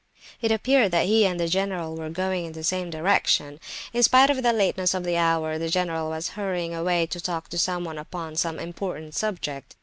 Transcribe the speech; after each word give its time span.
It 0.41 0.51
appeared 0.51 0.91
that 0.93 1.05
he 1.05 1.27
and 1.27 1.39
the 1.39 1.47
general 1.47 1.95
were 1.95 2.09
going 2.09 2.43
in 2.45 2.53
the 2.53 2.63
same 2.63 2.89
direction. 2.89 3.59
In 3.93 4.01
spite 4.01 4.31
of 4.31 4.41
the 4.41 4.51
lateness 4.51 4.95
of 4.95 5.03
the 5.03 5.15
hour, 5.15 5.59
the 5.59 5.69
general 5.69 6.09
was 6.09 6.29
hurrying 6.29 6.73
away 6.73 7.05
to 7.05 7.21
talk 7.21 7.49
to 7.49 7.59
someone 7.59 7.99
upon 7.99 8.35
some 8.35 8.57
important 8.57 9.13
subject. 9.13 9.75